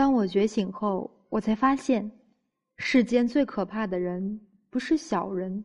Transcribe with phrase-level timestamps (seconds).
[0.00, 2.10] 当我觉醒后，我才发现，
[2.78, 5.62] 世间最可怕的人不是小人，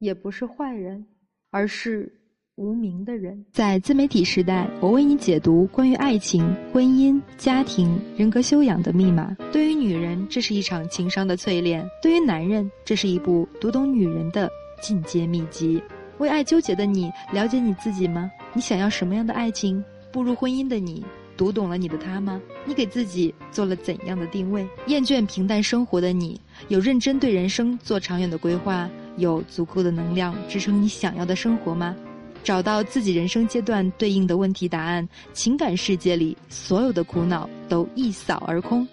[0.00, 1.06] 也不是坏人，
[1.52, 2.12] 而是
[2.56, 3.46] 无名的人。
[3.52, 9.36] 在自媒体时代，我为你解读关于爱情、婚姻、家庭、人格修养的密码。
[9.52, 14.50] 对于女人，这是一场情商的淬炼；对于男人，这是一部读懂女人的
[14.82, 15.80] 进阶秘籍。
[16.18, 18.28] 为爱纠结的你，了解你自己吗？
[18.52, 19.84] 你想要什么样的爱情？
[20.10, 21.06] 步入婚姻的你。
[21.40, 22.38] 读懂了你的他吗？
[22.66, 24.68] 你给自己做了怎样的定位？
[24.88, 28.86] 厌倦平淡生活的你，有认真对人生做长远的规划，
[29.16, 31.96] 有足够的能量支撑你想要的生活吗？
[32.44, 38.86] 找到自己人生阶段对应的问题答案，情感世界里所有的苦恼都一扫而空。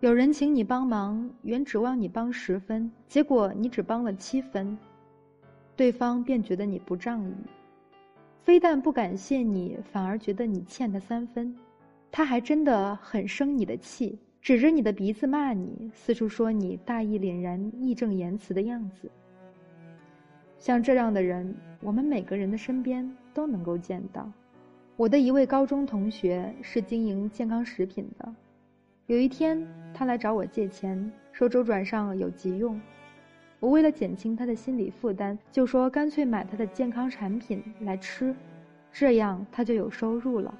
[0.00, 4.78] 有人请你帮忙，原指望你帮十分，结果你只帮了七分，
[5.76, 7.34] 对方便觉得你不仗义，
[8.40, 11.54] 非但不感谢你，反而觉得你欠他三分，
[12.10, 19.10] 他还真的很生你的气，指着你的鼻子骂你，四处说你大义凛然、义正言辞的样子。
[20.58, 24.32] 像这样的人，我们每个人的身边都能够见到。
[24.96, 28.34] 我的一位高中同学是经营健康食品的。
[29.10, 32.80] 有一天，他来找我借钱，说周转上有急用。
[33.58, 38.32] 我为了减轻他的心理负担，就说干脆买他的健康产品来吃，
[38.92, 40.54] 这样他就有收入了。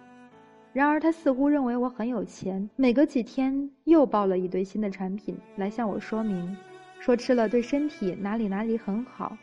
[0.72, 6.56] 然而他似乎认为我很有钱，每隔几天又报了一堆新的产品来向我说明，
[6.98, 9.38] 说吃了对身体哪里哪里很好，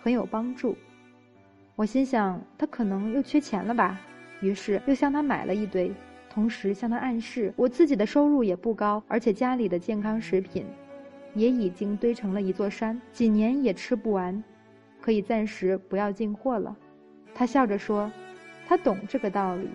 [0.00, 0.76] 很有帮助。
[1.74, 4.00] 我心想他可能又缺钱了吧，
[4.40, 5.92] 于是又向他买了一堆。
[6.32, 10.64] 同时向他暗示，我自己的收入也不高，而且家里的健康食品，
[11.34, 14.42] 也已经堆成了一座山，几年也吃不完，
[14.98, 16.74] 可以暂时不要进货了。
[17.34, 18.10] 他笑着说
[18.66, 19.68] ：“他懂这个道理。”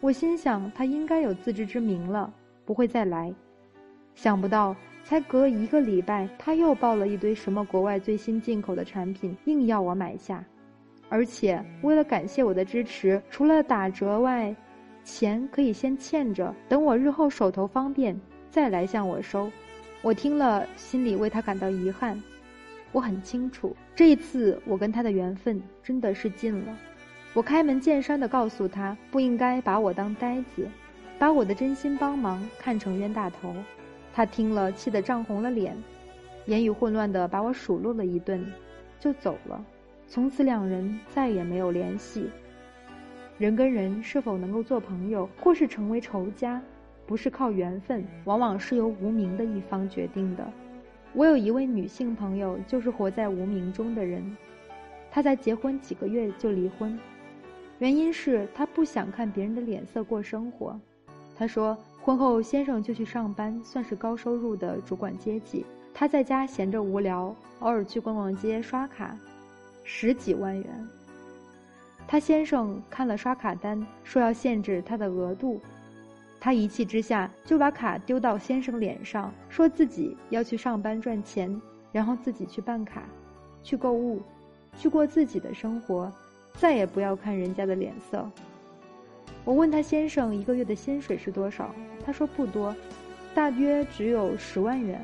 [0.00, 2.32] 我心想他应该有自知之明了，
[2.64, 3.34] 不会再来。
[4.14, 10.44] 想不到才隔一个礼拜，他又报了一堆什么国外最新进口的产品，硬要我买下，
[11.08, 14.54] 而且为了感谢我的支持，除了打折外。
[15.08, 18.20] 钱可以先欠着，等我日后手头方便
[18.50, 19.50] 再来向我收。
[20.02, 22.22] 我听了，心里为他感到遗憾。
[22.92, 26.76] 我很清楚，这一次我跟他的缘分真的是尽了。
[27.32, 30.68] 我开门见山地告诉他，不应该把我当呆子，
[31.18, 33.54] 把我的真心帮忙看成冤大头。
[34.14, 35.74] 他听了，气得涨红了脸，
[36.44, 38.44] 言语混乱地把我数落了一顿，
[39.00, 39.64] 就走了。
[40.06, 42.28] 从此两人再也没有联系。
[43.38, 46.60] 人跟人是否能够做朋友，或是成为仇家，
[47.06, 50.44] 不是靠缘分，往往是由无名的一方决定的。
[51.14, 54.36] 我有一位女性朋友，就是活在无名中的人。
[55.10, 56.98] 她在结婚几个月就离婚，
[57.78, 60.78] 原因是她不想看别人的脸色过生活。
[61.36, 65.64] 她说，婚后先生就去上班，算是高收入的主管阶级。
[65.94, 69.16] 她在家闲着无聊，偶尔去逛逛街刷卡，
[69.84, 70.88] 十几万元。
[72.10, 75.60] 他先生看了刷卡单，说要限制他的额度，
[76.40, 81.60] 他一气之下就把卡丢到先生脸上，说自己要去上班赚钱，
[81.92, 83.02] 然后自己去办卡，
[83.62, 84.22] 去购物，
[84.78, 86.10] 去过自己的生活，
[86.54, 88.26] 再也不要看人家的脸色。
[89.44, 91.74] 我问他先生一个月的薪水是多少，
[92.06, 92.74] 他说不多，
[93.34, 94.98] 大约只有十万元。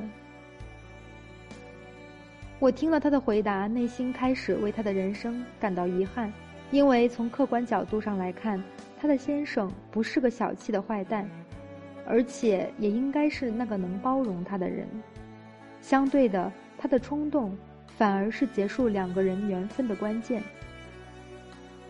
[2.59, 6.33] 我听了他的回答，内心开始为他的人生感到遗憾。
[6.71, 8.63] 因为从客观角度上来看，
[9.01, 11.29] 他的先生不是个小气的坏蛋，
[12.07, 14.87] 而且也应该是那个能包容他的人。
[15.81, 17.57] 相对的，他的冲动
[17.97, 20.43] 反而是结束两个人缘分的关键。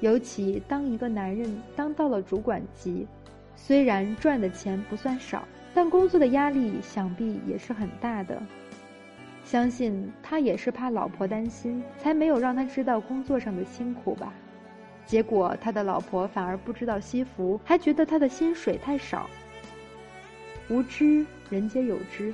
[0.00, 3.06] 尤其当一个男人当到了主管级，
[3.56, 8.43] 虽然赚的钱不算少，但工作的压力想必也是很大的。
[9.44, 14.32] 相信他也是怕老婆担心，才没有让他知道工作上的辛苦吧。
[15.06, 19.28] 结果，他的老婆反而不知道惜福，还觉得他的薪水太少。
[20.68, 22.32] 无知，人皆有之。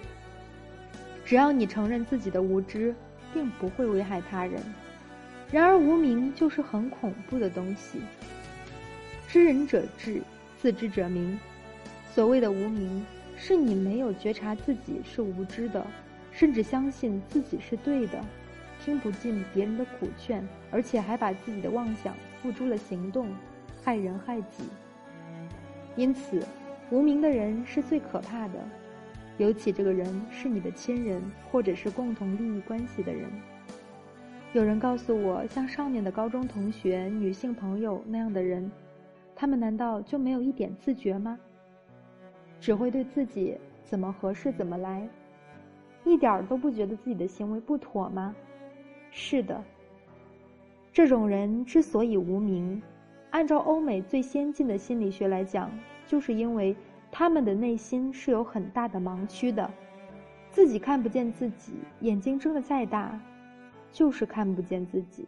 [1.25, 2.95] 只要你承认自己的无知，
[3.35, 4.63] 并不会危害他人。
[5.51, 8.01] 然而，无名就是很恐怖的东西。
[9.29, 10.23] 知人者智，
[10.61, 11.39] 自知者明。
[12.15, 13.05] 所谓的无名，
[13.37, 15.85] 是你没有觉察自己是无知的，
[16.31, 18.25] 甚至相信自己是对的。
[18.85, 23.29] 听不进别人的苦劝，而且还把自己的妄想付诸了行动，
[23.83, 24.65] 害人害己。
[25.97, 26.43] 因此，
[26.91, 28.55] 无名的人是最可怕的。
[29.39, 33.29] 尤其这个人是你的亲人，或者是共同利益关系的人。
[34.53, 38.71] 有人告诉我，像上面的高中同学、女性朋友那样的人，
[39.35, 41.39] 他们难道就没有一点自觉吗？
[42.61, 45.09] 只会对自己怎么合适怎么来，
[46.05, 48.35] 一点儿都不觉得自己的行为不妥吗？
[49.11, 49.63] 是的，
[51.01, 52.83] 这种人之所以无名，
[53.31, 55.71] 按照欧美最先进的心理学来讲，
[56.07, 56.77] 就是因为
[57.11, 59.73] 他们的内心是有很大的盲区的，
[60.51, 63.19] 自己看不见自己，眼睛睁得再大，
[63.91, 65.27] 就是看不见自己。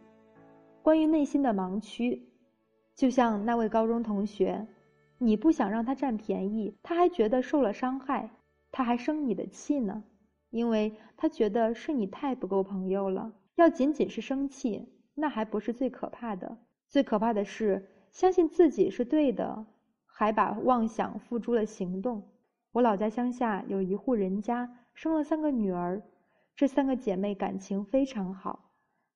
[0.83, 2.21] 关于内心的盲区，
[2.95, 4.67] 就像那位高中同学。
[5.17, 8.29] 你不想让他占便宜，他还觉得受了伤害，
[8.71, 10.03] 他还生你的气呢，
[10.51, 13.33] 因为他觉得是你太不够朋友了。
[13.55, 16.57] 要仅仅是生气，那还不是最可怕的，
[16.87, 19.65] 最可怕的是相信自己是对的，
[20.05, 22.23] 还把妄想付诸了行动。
[22.71, 26.01] 我老家乡下有一户人家，生了三个女儿，
[26.55, 28.71] 这三个姐妹感情非常好，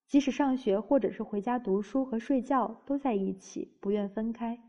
[0.08, 4.60] 即使上学或者是回家读书和睡觉都在一起，不愿分开。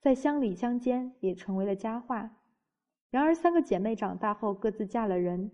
[0.00, 2.30] 在乡里乡间也成为了佳话。
[3.10, 5.50] 然而，三个姐妹长大后各自嫁了人，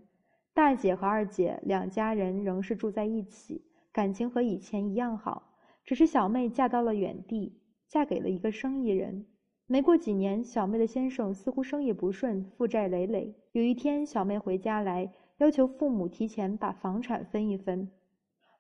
[0.53, 3.65] 大姐和二姐两家人仍是住在一起，
[3.97, 5.55] 感情和以前一样好。
[5.83, 7.59] 只是小妹嫁到了远地，
[7.89, 9.25] 嫁给了一个生意人。
[9.67, 13.35] 没过几年，小妹的先生似乎生意不顺，负债累累。
[13.53, 17.91] 有一天，小妹回家来，要求父母提前把房产分一分。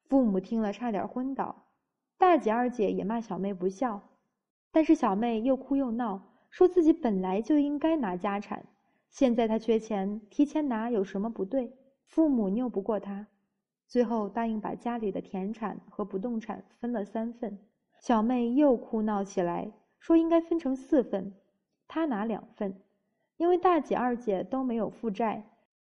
[0.08, 1.66] 父母听了，差点昏倒。
[2.16, 4.00] 大姐、二姐也骂小妹不孝。
[4.72, 8.64] 但是小妹又哭又闹，说自己本来就应该拿家产，
[9.10, 11.76] 现在她缺钱，提前拿有什么不对？
[12.06, 13.26] 父母拗不过她，
[13.86, 17.58] 最后答应把家里的田产和不动产分了三份。
[18.00, 21.32] 小妹又哭闹起来，说应该分成四份，
[21.88, 22.80] 她拿两份，
[23.36, 25.44] 因为大姐、二姐都没有负债，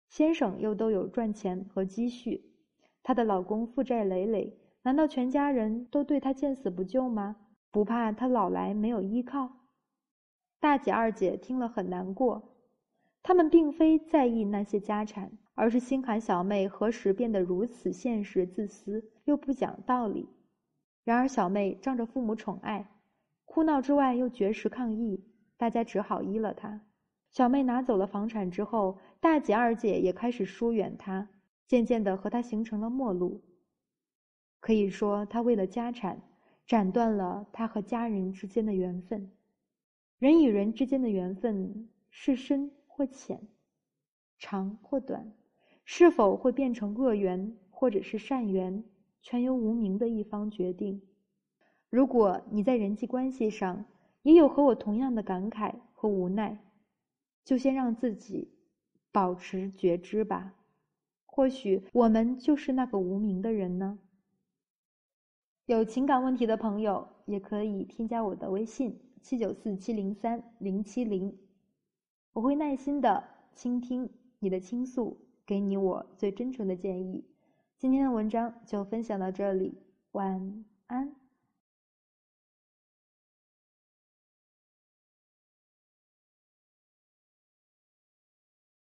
[0.09, 2.53] 先生又都有赚钱和积蓄，
[3.03, 7.35] 她的老公负债累累，难道全家人都对她见死不救吗？
[7.69, 9.51] 不怕他老来没有依靠，
[10.59, 12.55] 大姐二姐听了很难过。
[13.21, 20.30] 他们并非在意那些家产，而是心寒小妹何时变得如此现实、自私又不讲道理。
[21.04, 22.88] 然而小妹仗着父母宠爱，
[23.45, 25.24] 哭闹之外又绝食抗议，
[25.57, 26.80] 大家只好依了她。
[27.31, 31.27] 小妹拿走了房产之后，大姐二姐也开始疏远她，
[31.65, 33.42] 渐渐的和她形成了陌路。
[34.59, 36.21] 可以说，她为了家产。
[36.68, 39.31] 斩断了他和家人之间的缘分。
[40.19, 43.39] 人与人之间的缘分是深或浅，
[44.38, 45.31] 长或短，
[45.89, 48.83] 是否会变成恶缘或者是善缘，
[49.21, 51.01] 全由无名的一方决定。
[51.89, 53.85] 如果你在人际关系上
[54.21, 56.59] 也有和我同样的感慨和无奈，
[57.45, 58.49] 就先让自己
[59.13, 60.53] 保持觉知吧。
[61.25, 63.97] 或许我们就是那个无名的人呢。
[65.67, 71.37] 有情感问题的朋友，也可以添加我的微信七九四七零三零七零，
[72.33, 73.23] 我会耐心的
[73.55, 75.17] 倾听你的倾诉，
[75.47, 77.25] 给你我最真诚的建议。
[77.77, 81.16] 今天的文章就分享到这里，晚安。